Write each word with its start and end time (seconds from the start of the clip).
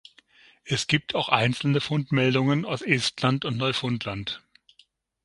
Es 0.63 0.87
gibt 0.87 1.13
auch 1.13 1.29
einzelne 1.29 1.79
Fundmeldungen 1.79 2.65
aus 2.65 2.81
Estland 2.81 3.45
und 3.45 3.57
Neufundland. 3.57 4.41